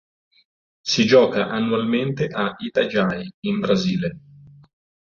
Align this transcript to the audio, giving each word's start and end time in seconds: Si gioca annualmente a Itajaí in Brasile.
Si 0.81 1.05
gioca 1.05 1.45
annualmente 1.49 2.25
a 2.25 2.55
Itajaí 2.57 3.31
in 3.41 3.59
Brasile. 3.59 4.19